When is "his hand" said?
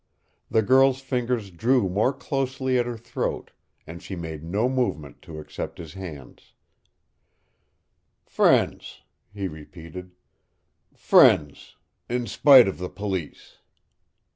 5.77-6.41